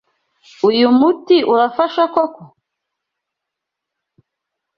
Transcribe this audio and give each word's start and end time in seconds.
Uyu 0.67 0.87
muti 0.97 1.37
urafasha 1.51 2.03
koko? 2.13 2.43